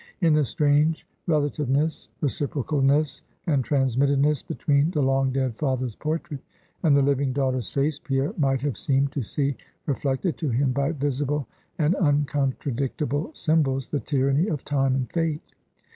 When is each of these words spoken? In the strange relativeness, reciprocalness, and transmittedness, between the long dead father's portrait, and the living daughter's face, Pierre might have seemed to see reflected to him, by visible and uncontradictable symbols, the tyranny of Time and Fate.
In 0.21 0.33
the 0.33 0.43
strange 0.45 1.05
relativeness, 1.27 2.09
reciprocalness, 2.23 3.21
and 3.45 3.63
transmittedness, 3.63 4.41
between 4.41 4.89
the 4.89 5.03
long 5.03 5.31
dead 5.31 5.53
father's 5.55 5.93
portrait, 5.93 6.39
and 6.81 6.97
the 6.97 7.03
living 7.03 7.33
daughter's 7.33 7.69
face, 7.71 7.99
Pierre 7.99 8.33
might 8.35 8.61
have 8.61 8.79
seemed 8.79 9.11
to 9.11 9.21
see 9.21 9.55
reflected 9.85 10.37
to 10.37 10.49
him, 10.49 10.71
by 10.71 10.91
visible 10.91 11.45
and 11.77 11.93
uncontradictable 11.93 13.31
symbols, 13.37 13.89
the 13.89 13.99
tyranny 13.99 14.47
of 14.47 14.65
Time 14.65 14.95
and 14.95 15.11
Fate. 15.13 15.53